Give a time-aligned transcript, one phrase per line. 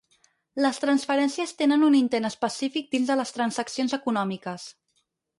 [0.65, 4.65] Les transferències tenen un intent específic dins de les transaccions econòmiques.